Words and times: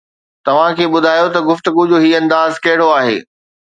توهان 0.45 0.71
کي 0.77 0.85
ٻڌايو 0.93 1.27
ته 1.35 1.39
گفتگو 1.49 1.81
جو 1.91 1.97
هي 2.05 2.11
انداز 2.23 2.51
ڪهڙو 2.65 2.87
آهي 2.99 3.17